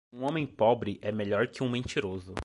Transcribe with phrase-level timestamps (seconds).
[0.11, 2.33] Um homem pobre é melhor que um mentiroso.